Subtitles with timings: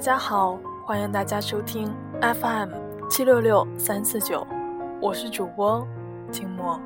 [0.00, 2.70] 大家好，欢迎大家收听 FM
[3.10, 4.46] 七六六三四九，
[4.98, 5.86] 我是主播
[6.32, 6.80] 静默。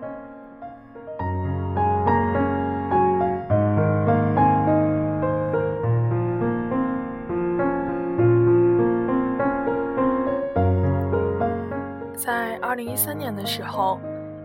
[12.16, 14.00] 在二零一三年的时候，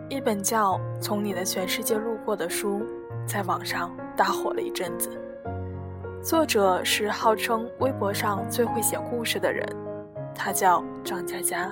[0.09, 2.85] 一本叫《从你的全世界路过》的书
[3.25, 5.09] 在网上大火了一阵子。
[6.21, 9.65] 作者是号称微博上最会写故事的人，
[10.35, 11.71] 他叫张嘉佳。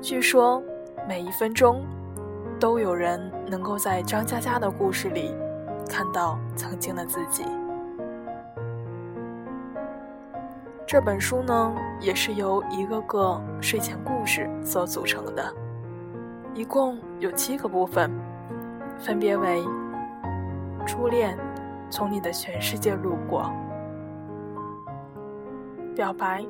[0.00, 0.62] 据说
[1.06, 1.84] 每一分钟
[2.58, 5.34] 都有人能够在张嘉佳的故事里
[5.86, 7.44] 看到曾经的自己。
[10.86, 15.54] 这本书呢，也是由一个个睡前故事所组成的，
[16.54, 18.10] 一共有七个部分，
[18.98, 19.62] 分别为
[20.86, 21.36] 初恋。
[21.90, 23.50] 从你的全世界路过，
[25.94, 26.44] 表白，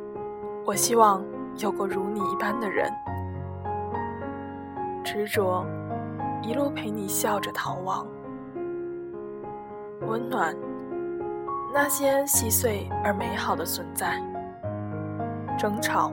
[0.66, 1.24] 我希望
[1.58, 2.92] 有个如你一般的人，
[5.04, 5.64] 执着，
[6.42, 8.06] 一路陪你笑着逃亡，
[10.06, 10.54] 温暖，
[11.72, 14.20] 那些细碎而美好的存在，
[15.56, 16.12] 争吵，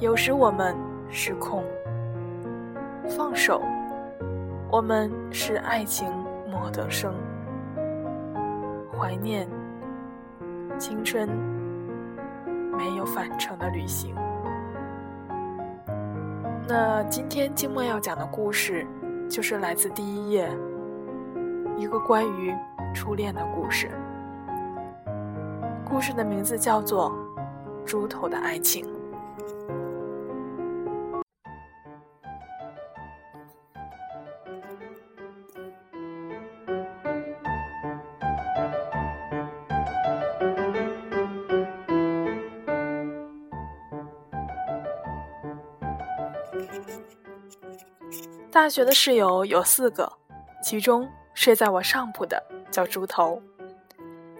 [0.00, 0.76] 有时我们
[1.08, 1.64] 失控，
[3.16, 3.62] 放手，
[4.70, 6.12] 我们是爱情
[6.50, 7.14] 莫得生。
[9.02, 9.48] 怀念
[10.78, 11.28] 青春
[12.78, 14.14] 没有返程的旅行。
[16.68, 18.86] 那今天静默要讲的故事，
[19.28, 20.48] 就是来自第一页，
[21.76, 22.54] 一个关于
[22.94, 23.90] 初恋的故事。
[25.84, 27.10] 故事的名字叫做
[27.84, 28.86] 《猪头的爱情》。
[48.50, 50.12] 大学的室友有四个，
[50.62, 53.40] 其中睡在我上铺的叫猪头。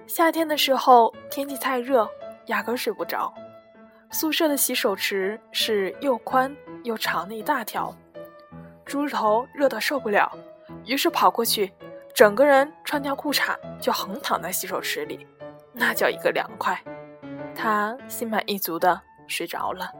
[0.06, 2.06] 夏天的时候，天气太热，
[2.46, 3.32] 压根睡不着。
[4.10, 6.54] 宿舍的洗手池是又宽
[6.84, 7.94] 又长的一大条，
[8.84, 10.30] 猪头热得受不了，
[10.84, 11.72] 于是跑过去，
[12.14, 15.26] 整个人穿条裤衩就横躺在洗手池里，
[15.72, 16.78] 那叫一个凉快。
[17.54, 19.90] 他心满意足的睡着了。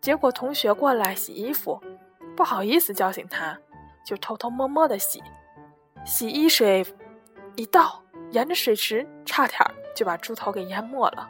[0.00, 1.82] 结果同学过来洗衣服。
[2.36, 3.58] 不好意思叫醒他，
[4.04, 5.22] 就偷偷摸摸的洗，
[6.04, 6.84] 洗衣水
[7.56, 9.58] 一倒，沿着水池差点
[9.94, 11.26] 就把猪头给淹没了。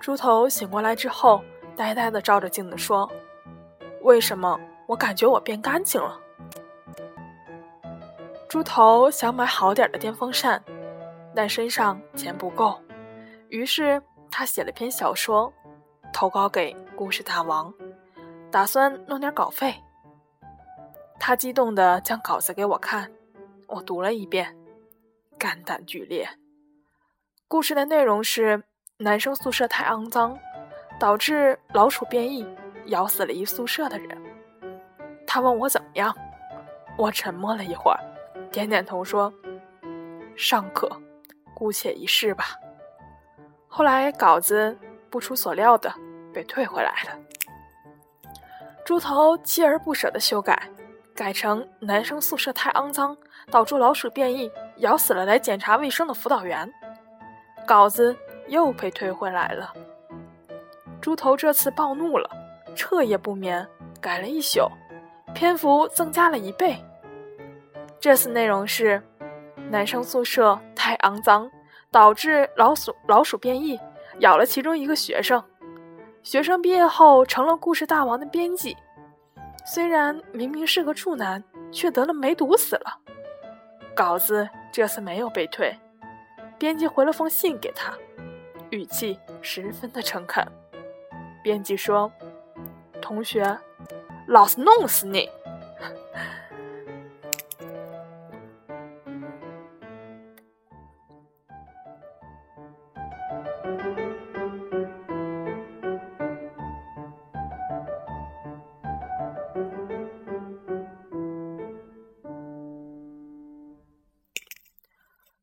[0.00, 1.42] 猪头醒过来之后，
[1.74, 3.10] 呆呆的照着镜子说
[4.04, 6.20] ：“为什么我感觉我变干净了？”
[8.46, 10.62] 猪头想买好点的电风扇，
[11.34, 12.78] 但身上钱不够，
[13.48, 15.50] 于是他写了篇小说，
[16.14, 17.74] 投稿给故事大王。
[18.48, 19.74] 打算弄点稿费。
[21.18, 23.10] 他激动地将稿子给我看，
[23.66, 24.56] 我读了一遍，
[25.36, 26.28] 肝胆俱裂。
[27.48, 28.62] 故事的内容是
[28.98, 30.38] 男生宿舍太肮脏，
[31.00, 32.46] 导致老鼠变异，
[32.86, 34.22] 咬死了一宿舍的人。
[35.26, 36.14] 他问我怎么样，
[36.96, 37.98] 我沉默了一会儿，
[38.52, 39.32] 点点头说
[40.36, 40.88] ：“尚可，
[41.56, 42.44] 姑且一试吧。”
[43.66, 44.78] 后来稿子
[45.10, 45.92] 不出所料的
[46.34, 47.18] 被退回来了。
[48.84, 50.68] 猪头锲而不舍地修改，
[51.14, 53.16] 改成男生宿舍太肮脏，
[53.50, 56.70] 导致老鼠变异，咬死了来检查卫生的辅导员。
[57.66, 58.14] 稿子
[58.48, 59.72] 又被退回来了。
[61.00, 62.28] 猪头这次暴怒了，
[62.74, 63.66] 彻夜不眠，
[64.02, 64.70] 改了一宿，
[65.34, 66.76] 篇幅增加了一倍。
[67.98, 69.02] 这次内容是：
[69.70, 71.50] 男生宿舍太肮脏，
[71.90, 73.80] 导致老鼠老鼠变异，
[74.18, 75.42] 咬了其中一个学生。
[76.24, 78.74] 学生毕业后成了故事大王的编辑，
[79.66, 82.98] 虽然明明是个处男，却得了梅毒死了。
[83.94, 85.78] 稿子这次没有被退，
[86.58, 87.92] 编辑回了封信给他，
[88.70, 90.42] 语气十分的诚恳。
[91.42, 92.10] 编辑说
[93.02, 93.44] ：“同学，
[94.26, 95.28] 老子弄死你！”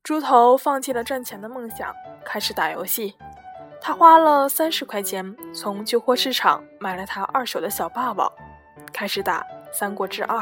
[0.03, 1.93] 猪头放弃了赚钱的梦想，
[2.25, 3.15] 开始打游戏。
[3.79, 8.31] 他花了三十块钱从旧货市场买了台二手的小霸王，
[8.91, 10.39] 开始打《三国志二》。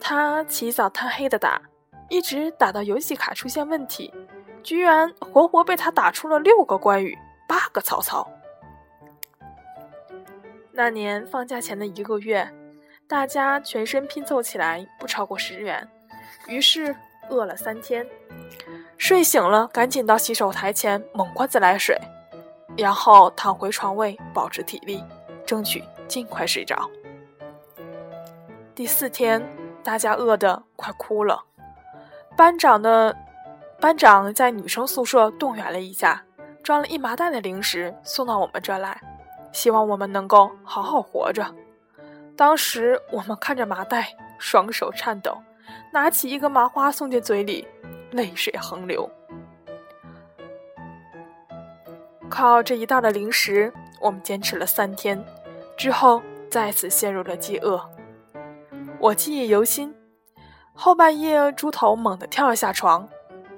[0.00, 1.60] 他起早贪黑的打，
[2.08, 4.12] 一直打到游戏卡出现问题，
[4.62, 7.16] 居然活活被他打出了六个关羽，
[7.46, 8.26] 八个曹操。
[10.72, 12.50] 那年放假前的一个月，
[13.06, 15.86] 大家全身拼凑起来不超过十元，
[16.46, 16.94] 于是
[17.30, 18.06] 饿了三天。
[18.96, 21.98] 睡醒了，赶紧到洗手台前猛灌自来水，
[22.76, 25.04] 然后躺回床位保持体力，
[25.44, 26.90] 争取尽快睡着。
[28.74, 29.42] 第四天，
[29.82, 31.44] 大家饿得快哭了，
[32.36, 33.16] 班长的。
[33.78, 36.24] 班长在女生宿舍动员了一下，
[36.62, 38.98] 装了一麻袋的零食送到我们这来，
[39.52, 41.44] 希望我们能够好好活着。
[42.34, 45.36] 当时我们看着麻袋，双手颤抖，
[45.92, 47.66] 拿起一个麻花送进嘴里，
[48.10, 49.08] 泪水横流。
[52.28, 55.24] 靠这一袋的零食，我们坚持了三天，
[55.76, 57.80] 之后再次陷入了饥饿。
[58.98, 59.94] 我记忆犹新，
[60.74, 63.08] 后半夜，猪头猛地跳了下床。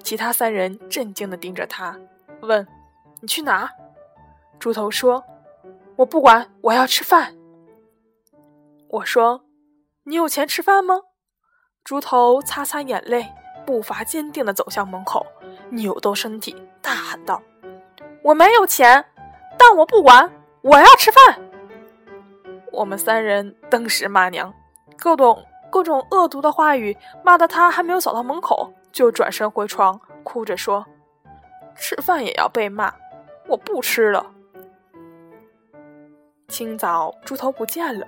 [0.01, 1.99] 其他三人震惊地盯着他，
[2.41, 2.65] 问
[3.21, 3.69] ：“你去哪？”
[4.57, 5.23] 猪头说
[5.97, 7.35] ：“我不管，我要吃饭。”
[8.87, 9.43] 我说
[10.05, 11.01] ：“你有钱吃饭吗？”
[11.83, 13.27] 猪头擦擦眼泪，
[13.65, 15.25] 步伐坚定地走向门口，
[15.69, 17.41] 扭动身体，大喊道
[18.23, 19.03] ：“我没有钱，
[19.57, 20.31] 但我不管，
[20.61, 21.39] 我要吃饭。”
[22.71, 24.53] 我们三人登时骂娘，
[24.97, 28.71] 各种各种恶毒的话语，骂得他还没有走到门口。
[28.91, 30.85] 就转身回床，哭着说
[31.77, 32.91] ：“吃饭也要被骂，
[33.47, 34.25] 我不吃了。”
[36.49, 38.07] 清早，猪头不见了，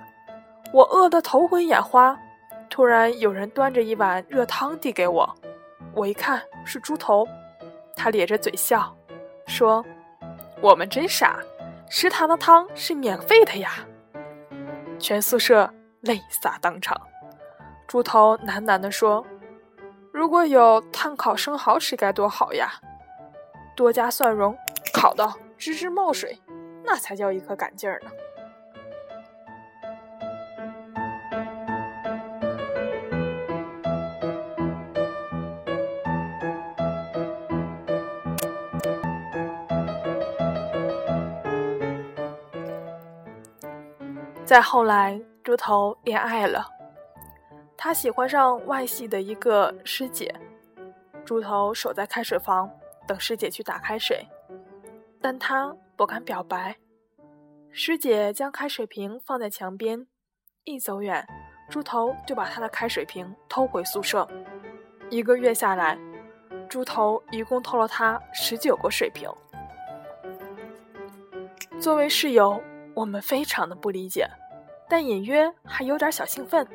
[0.72, 2.18] 我饿得头昏眼花。
[2.72, 5.30] 突然，有人端着一碗热汤递给我，
[5.94, 7.28] 我一看是猪头，
[7.94, 8.96] 他咧着嘴笑，
[9.46, 9.84] 说
[10.62, 11.38] ：“我们真傻，
[11.90, 13.86] 食堂的汤是免费的呀！”
[14.98, 15.70] 全宿舍
[16.00, 16.98] 泪洒当场。
[17.86, 19.22] 猪头喃喃地说。
[20.10, 22.72] 如果有炭烤生蚝吃该多好呀！
[23.74, 24.56] 多加蒜蓉，
[24.92, 25.28] 烤到
[25.58, 26.38] 吱吱冒水，
[26.84, 28.10] 那才叫一颗赶劲儿呢。
[44.52, 46.68] 再后来，猪头恋爱了。
[47.74, 50.30] 他喜欢上外系的一个师姐，
[51.24, 52.70] 猪头守在开水房
[53.06, 54.28] 等师姐去打开水，
[55.22, 56.76] 但他不敢表白。
[57.70, 60.06] 师姐将开水瓶放在墙边，
[60.64, 61.26] 一走远，
[61.70, 64.28] 猪头就把他的开水瓶偷回宿舍。
[65.08, 65.98] 一个月下来，
[66.68, 69.30] 猪头一共偷了他十九个水瓶。
[71.80, 72.62] 作为室友，
[72.94, 74.28] 我们非常的不理解，
[74.92, 76.68] 但隐约还有点小兴奋。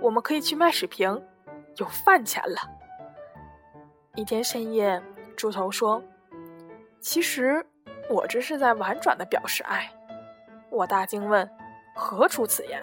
[0.00, 1.20] 我们可以去卖水瓶，
[1.74, 2.56] 有饭钱了。
[4.14, 5.02] 一天深夜，
[5.36, 6.00] 猪头说
[7.02, 7.66] ：“其实
[8.08, 9.90] 我这是在婉转的表示爱。”
[10.70, 11.50] 我大惊问
[11.96, 12.80] ：“何出此言？”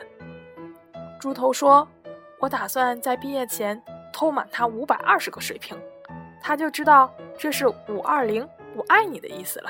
[1.22, 1.88] 猪头说
[2.42, 5.80] ：“我打算在毕业前偷满他五百二十个水瓶，
[6.42, 9.70] 他就知道这是五二零我爱你的意思了。”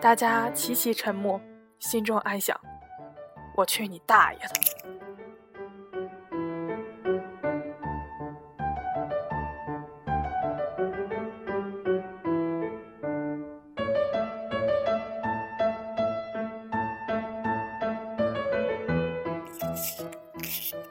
[0.00, 1.40] 大家齐齐沉默，
[1.80, 2.56] 心中暗想
[3.54, 4.48] ：“我去你大爷的！”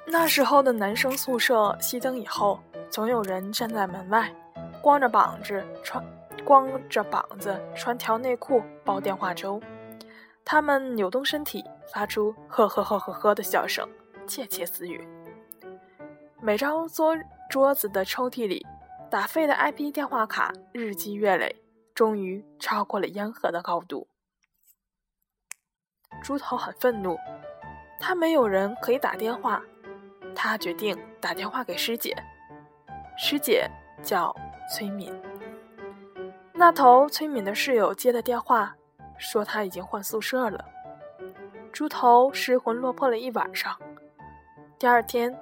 [0.05, 4.31] 那时候的男生宿舍熄灯以后，总有人站在门外，
[4.81, 6.01] 光着膀子穿
[6.45, 9.59] 光着膀子穿条内裤煲电话粥。
[10.45, 13.89] 他们扭动身体，发出呵呵呵呵呵的笑声，
[14.27, 15.07] 窃窃私语。
[16.41, 17.17] 每张桌
[17.49, 18.65] 桌子的抽屉里，
[19.09, 21.61] 打废的 IP 电话卡日积月累，
[21.93, 24.07] 终于超过了烟盒的高度。
[26.21, 27.17] 猪头很愤怒，
[27.99, 29.61] 他没有人可以打电话。
[30.35, 32.15] 他决定打电话给师姐，
[33.17, 33.69] 师姐
[34.01, 34.35] 叫
[34.71, 35.13] 崔敏。
[36.53, 38.75] 那头崔敏的室友接的电话，
[39.17, 40.65] 说他已经换宿舍了。
[41.73, 43.75] 猪头失魂落魄了一晚上。
[44.77, 45.35] 第二天，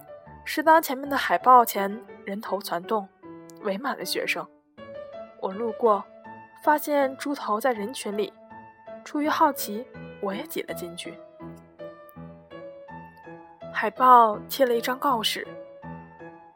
[0.45, 3.05] 食堂前面的海报前人头攒动，
[3.63, 4.47] 围满了学生。
[5.41, 6.01] 我路过，
[6.63, 8.31] 发现猪头在人群里，
[9.03, 9.85] 出于好奇，
[10.21, 11.13] 我也挤了进去。
[13.73, 15.45] 海报贴了一张告示：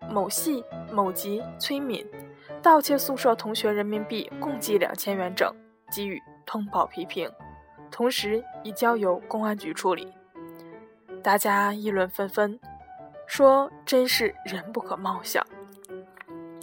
[0.10, 2.08] 某系某级崔敏
[2.62, 5.54] 盗窃宿舍同学人民币共计两千元整，
[5.94, 7.30] 给予通报批评，
[7.92, 10.14] 同时已交由公安局处理。
[11.24, 12.60] 大家议论纷纷，
[13.26, 15.46] 说真是人不可貌相。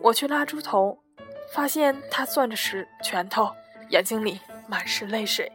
[0.02, 0.98] 我去拉猪头，
[1.52, 3.50] 发现他攥着石拳头，
[3.90, 5.50] 眼睛里满是泪水。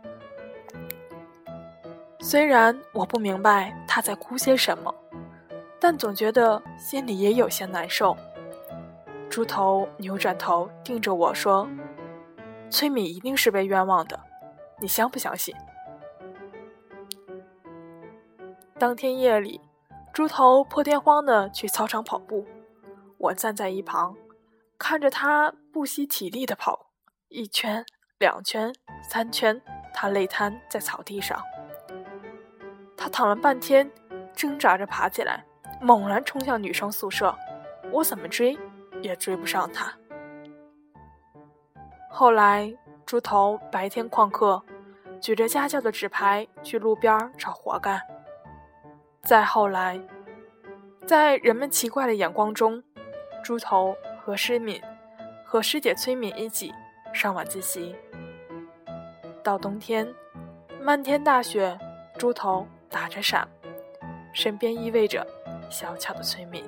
[2.19, 4.93] 虽然我不明白他在哭些什么，
[5.79, 8.17] 但总觉得心里也有些难受。
[9.29, 11.67] 猪头扭转头盯着我说
[12.69, 14.19] ：“崔敏一定是被冤枉的，
[14.79, 15.55] 你相不相信？”
[18.79, 19.59] 当天夜里，
[20.13, 22.45] 猪头破天荒的去操场跑步，
[23.17, 24.15] 我站在一旁，
[24.77, 26.91] 看着他不惜体力的跑，
[27.29, 27.83] 一圈、
[28.19, 29.59] 两圈、三圈，
[29.93, 31.41] 他累瘫在草地上。
[32.95, 33.89] 他躺了半天，
[34.33, 35.43] 挣扎着爬起来，
[35.81, 37.35] 猛然冲向女生宿舍，
[37.91, 38.55] 我怎么追
[39.01, 39.91] 也追不上他。
[42.09, 42.71] 后来，
[43.07, 44.61] 猪头白天旷课，
[45.21, 48.01] 举着家教的纸牌去路边找活干。
[49.21, 49.97] 再后来，
[51.05, 52.83] 在人们奇怪的眼光中，
[53.41, 54.81] 猪头和诗敏
[55.45, 56.73] 和师姐崔敏一起
[57.13, 57.95] 上晚自习。
[59.41, 60.05] 到冬天，
[60.81, 61.79] 漫天大雪，
[62.17, 63.47] 猪头打着伞，
[64.33, 65.25] 身边依偎着
[65.69, 66.61] 小巧的崔敏。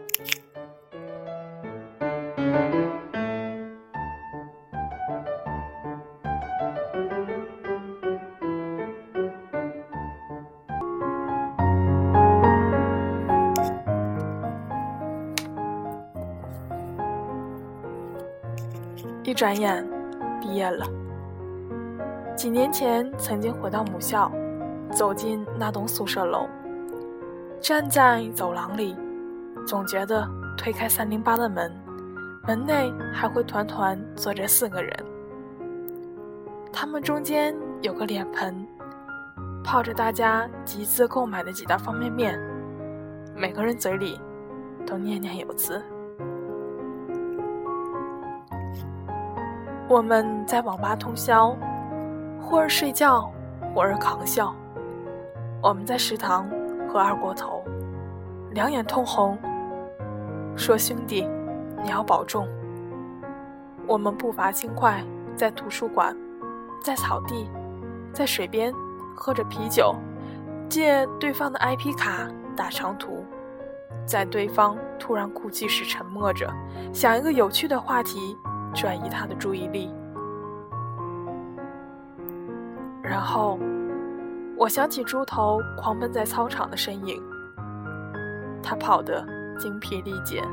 [19.24, 19.86] 一转眼，
[20.42, 20.86] 毕业了。
[22.36, 24.32] 几年前，曾经回到母校，
[24.92, 26.48] 走进那栋宿舍楼，
[27.60, 28.96] 站在走廊里，
[29.68, 31.72] 总觉得推开三零八的门，
[32.48, 34.92] 门内还会团团坐着四个人。
[36.72, 38.66] 他们中间有个脸盆，
[39.62, 42.40] 泡着大家集资购买的几袋方便面，
[43.36, 44.18] 每个人嘴里
[44.88, 45.84] 都念念有词。
[49.90, 51.58] 我们在网吧通宵，
[52.40, 53.34] 或儿睡觉，
[53.74, 54.54] 或儿狂笑。
[55.64, 56.48] 我们在食堂
[56.88, 57.64] 喝二锅头，
[58.52, 59.36] 两眼通红，
[60.56, 61.28] 说：“兄弟，
[61.82, 62.48] 你要保重。”
[63.88, 65.04] 我们步伐轻快，
[65.36, 66.16] 在图书馆，
[66.84, 67.50] 在草地，
[68.14, 68.72] 在水边，
[69.16, 69.96] 喝着啤酒，
[70.70, 73.26] 借对方的 IP 卡打长途，
[74.06, 76.48] 在对方突然哭泣时沉默着，
[76.94, 78.38] 想一个有趣的话题。
[78.74, 79.92] 转移他的注意力，
[83.02, 83.60] 然后
[84.58, 87.22] 我想起猪头狂奔在操场的身影，
[88.62, 89.26] 他跑得
[89.58, 90.44] 精疲力竭。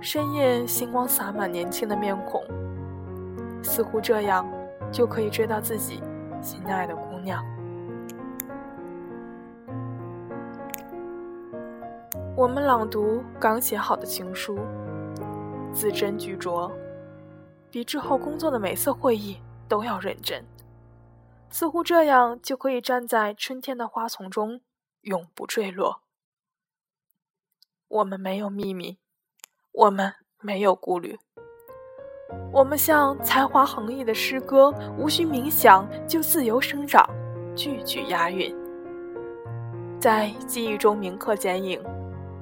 [0.00, 2.42] 深夜星光洒满年轻的面孔，
[3.62, 4.46] 似乎这样
[4.92, 6.00] 就可以追到自己
[6.40, 7.44] 心爱的姑娘。
[12.36, 14.58] 我们朗读刚写好的情书。
[15.78, 16.68] 字斟句酌，
[17.70, 20.44] 比之后工作的每次会议都要认真。
[21.50, 24.60] 似乎这样就可以站在春天的花丛中，
[25.02, 26.02] 永不坠落。
[27.86, 28.98] 我们没有秘密，
[29.70, 31.16] 我们没有顾虑，
[32.52, 37.08] 我们像才华横溢的诗歌，无需冥想就自由生长，
[37.54, 38.52] 句句押韵，
[40.00, 41.80] 在记忆中铭刻剪影，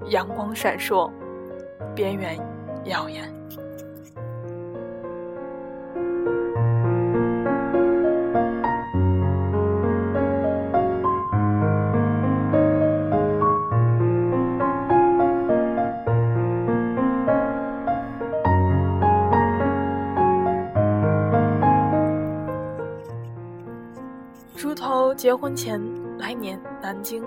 [0.07, 1.13] 阳光闪烁，
[1.95, 2.56] 边缘。
[2.89, 3.25] 耀眼。
[24.57, 25.81] 猪头结婚前
[26.19, 27.23] 来年南京，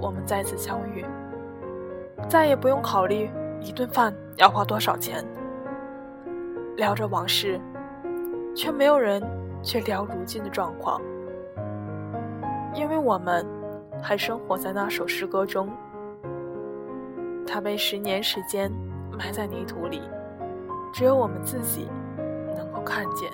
[0.00, 1.04] 我们再次相遇，
[2.28, 3.28] 再也不用考虑。
[3.64, 5.24] 一顿饭要花多少钱？
[6.76, 7.60] 聊着往事，
[8.56, 9.22] 却没有人
[9.62, 11.00] 去聊如今的状况，
[12.74, 13.46] 因为我们
[14.02, 15.68] 还生活在那首诗歌中。
[17.46, 18.72] 它被十年时间
[19.16, 20.02] 埋在泥土里，
[20.92, 21.88] 只有我们自己
[22.56, 23.30] 能够看见。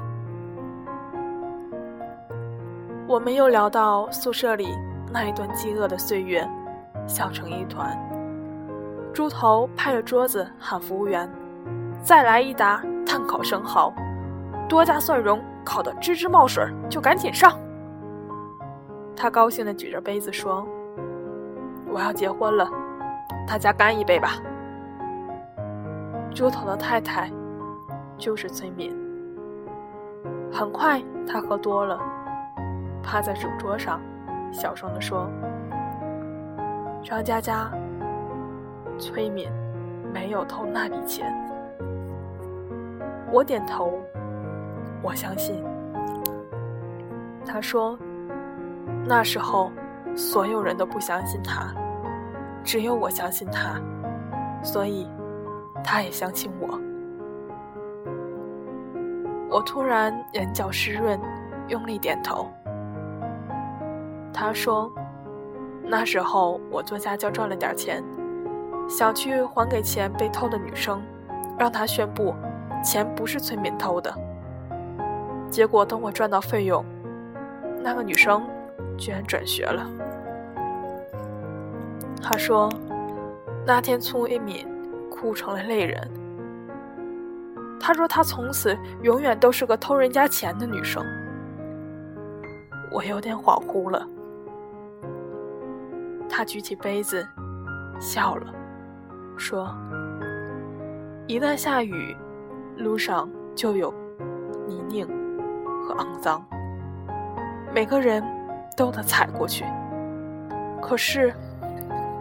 [3.07, 4.69] 我们又聊到宿舍里
[5.11, 6.47] 那一段饥饿的岁月，
[7.07, 7.97] 笑成一团。
[9.19, 11.29] 猪头拍着桌子喊服务员
[12.01, 13.93] ：“再来一打炭烤生蚝，
[14.69, 17.59] 多加蒜蓉，烤得吱吱冒水，就赶紧上。”
[19.17, 20.65] 他高兴地举着杯子说
[21.91, 22.71] ：“我要结婚了，
[23.45, 24.35] 大家干一杯吧。”
[26.33, 27.29] 猪头的太太
[28.17, 28.97] 就是崔敏。
[30.53, 31.99] 很快，他喝多了，
[33.03, 34.01] 趴在酒桌上，
[34.53, 35.29] 小声地说
[37.03, 37.69] ：“张佳佳。”
[38.99, 39.49] 崔敏
[40.13, 41.33] 没有偷那笔钱。
[43.31, 43.93] 我点头，
[45.03, 45.63] 我相信。
[47.45, 47.97] 他说
[49.07, 49.71] ：“那时候，
[50.15, 51.73] 所有人都不相信他，
[52.65, 53.81] 只有我相信他，
[54.63, 55.09] 所以，
[55.83, 56.69] 他也相信我。”
[59.51, 61.19] 我突然眼角湿润，
[61.69, 62.51] 用力点头。
[64.33, 64.93] 他说
[65.83, 68.05] ：“那时候我做家教赚了点钱，
[68.89, 71.03] 想去还给钱被偷的女生，
[71.59, 72.35] 让她宣布
[72.83, 74.13] 钱不是崔敏偷的。
[75.51, 76.85] 结果等我赚到费用。”
[77.81, 78.43] 那个女生
[78.97, 79.87] 居然转学了。
[82.21, 82.69] 他说
[83.65, 84.67] ：“那天崔敏
[85.09, 86.11] 哭成了泪人。
[87.81, 91.03] 他说他从此永远都是个偷人家钱的女生。”
[92.91, 94.07] 我有点恍惚了。
[96.29, 97.27] 他举起杯子，
[98.01, 98.53] 笑了，
[99.39, 99.75] 说
[101.27, 102.17] ：“一旦下雨，
[102.77, 103.95] 路上就有
[104.67, 105.07] 泥泞
[105.87, 106.45] 和肮脏。”
[107.75, 108.23] 每个人
[108.77, 109.65] 都得踩过去，
[110.83, 111.33] 可是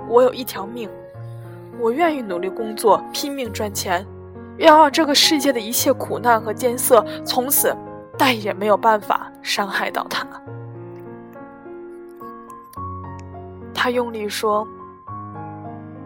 [0.08, 0.90] 我有一条命，
[1.80, 4.06] 我愿意努力工作，拼命赚钱，
[4.58, 7.76] 要让这个世界的一切苦难和艰涩从此
[8.18, 10.28] 再也没有办法伤害到他。
[13.74, 14.68] 他用力说：“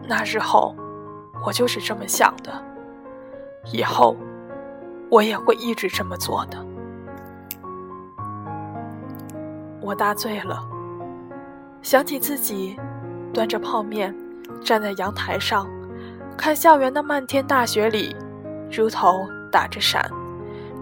[0.08, 0.76] 那时候
[1.44, 2.52] 我就是这么想的，
[3.72, 4.16] 以后
[5.10, 6.66] 我也会一直这么做的。”
[9.82, 10.64] 我大醉了，
[11.82, 12.80] 想起自己
[13.34, 14.16] 端着泡面
[14.64, 15.68] 站在阳台上，
[16.38, 18.16] 看校园的漫天大雪里，
[18.72, 20.08] 如头打着伞，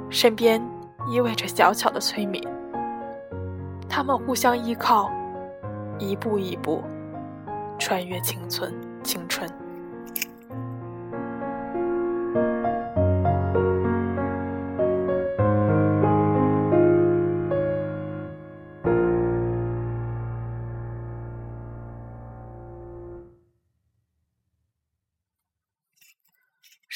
[0.09, 0.61] 身边
[1.07, 2.43] 依偎着小巧的崔敏。
[3.87, 5.09] 他们互相依靠，
[5.97, 6.83] 一步一步
[7.79, 9.49] 穿越青春，青春。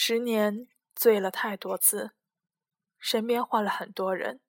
[0.06, 2.12] 十年醉了太多次，
[3.00, 4.42] 身边换了很多人，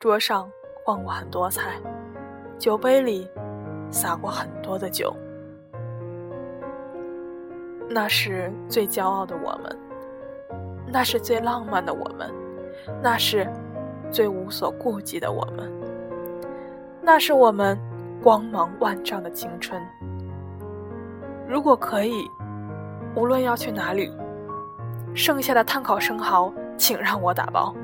[0.00, 0.50] 桌上
[0.84, 1.80] 换过很多菜，
[2.58, 3.30] 酒杯里
[3.92, 5.16] 洒过很多的酒。
[7.88, 9.78] 那是最骄傲的我们，
[10.88, 12.28] 那是最浪漫的我们，
[13.00, 13.48] 那是
[14.10, 15.72] 最无所顾忌的我们，
[17.00, 17.78] 那是我们
[18.20, 19.80] 光芒万丈的青春。
[21.48, 22.28] 如果可以，
[23.14, 24.12] 无论要去哪里。
[25.14, 27.74] 剩下的碳烤生蚝，请让我打包。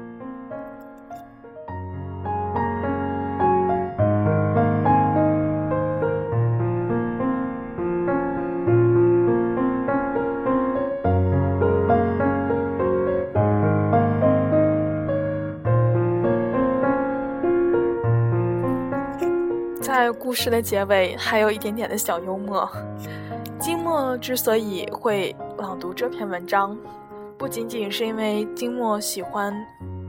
[19.80, 22.68] 在故事的结尾，还有一点点的小幽默。
[23.58, 26.76] 金墨之所以会朗读这篇文章。
[27.38, 29.54] 不仅仅是因为金墨喜欢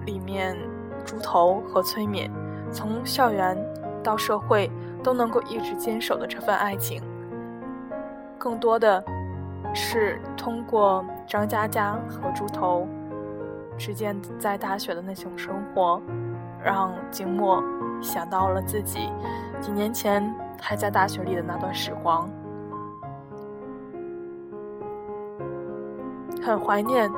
[0.03, 0.57] 里面
[1.05, 2.29] 猪头和崔敏
[2.71, 3.55] 从校园
[4.03, 4.69] 到社会
[5.03, 7.01] 都能够一直坚守的这份爱情，
[8.37, 9.03] 更多的
[9.75, 12.87] 是通过张嘉佳和猪头
[13.77, 16.01] 之间在大学的那种生活，
[16.63, 17.63] 让金墨
[18.01, 19.09] 想到了自己
[19.61, 22.27] 几年前还在大学里的那段时光。
[26.41, 27.12] 很怀念，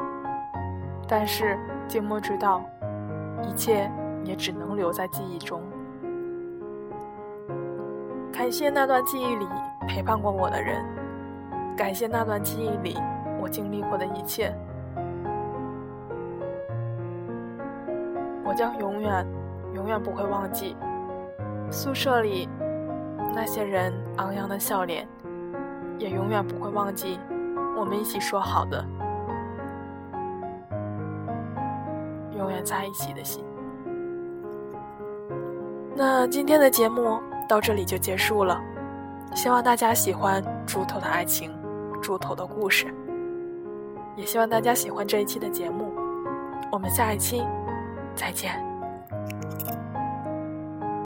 [1.08, 1.58] 但是
[1.88, 2.62] 静默知道，
[3.44, 3.90] 一切
[4.24, 5.62] 也只能留在记忆中。
[8.32, 9.48] 感谢那段记忆里
[9.88, 10.84] 陪伴过我的人，
[11.78, 12.98] 感谢那段记忆里
[13.40, 14.52] 我经历过的一切。
[18.44, 19.26] 我将永远、
[19.76, 20.76] 永远不会忘记
[21.70, 22.50] 宿舍里
[23.34, 25.08] 那些人昂扬的笑脸，
[26.00, 27.20] 也永远不会忘记
[27.78, 28.84] 我们一起说好的。
[32.52, 33.44] 远在一起的心。
[35.96, 38.62] 那今天的节目到这里就结束了，
[39.36, 41.52] 希望大家喜欢猪头的爱情，
[42.02, 42.88] 猪头的故事，
[44.16, 45.94] 也希望大家喜欢这一期的节目。
[46.72, 47.44] 我们下一期
[48.16, 48.71] 再见。